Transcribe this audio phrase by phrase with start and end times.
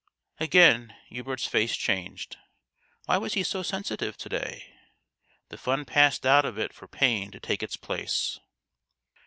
[0.39, 2.35] Again Hubert's face changed.
[3.05, 4.73] Why was he so sensitive to day?
[5.49, 8.39] The fun passed out of it for pain to take its place.